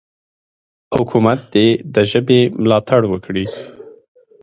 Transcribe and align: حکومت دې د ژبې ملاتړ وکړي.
حکومت 0.95 1.39
دې 1.53 1.67
د 1.93 1.95
ژبې 2.11 2.41
ملاتړ 2.61 3.01
وکړي. 3.11 3.45